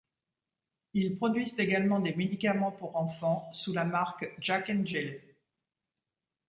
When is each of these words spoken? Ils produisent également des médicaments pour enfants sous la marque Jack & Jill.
Ils 0.95 1.15
produisent 1.15 1.59
également 1.59 1.99
des 1.99 2.15
médicaments 2.15 2.71
pour 2.71 2.95
enfants 2.95 3.47
sous 3.53 3.71
la 3.71 3.85
marque 3.85 4.33
Jack 4.39 4.71
& 4.77 4.83
Jill. 4.85 5.21